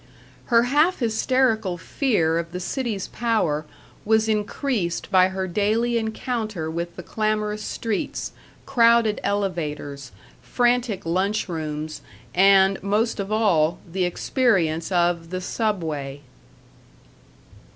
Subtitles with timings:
[0.45, 3.67] Her half hysterical fear of the city's power
[4.03, 8.31] was increased by her daily encounter with the clamorous streets,
[8.65, 10.11] crowded elevators,
[10.41, 12.01] frantic lunch rooms,
[12.33, 16.21] and, most of all, the experience of the Subway.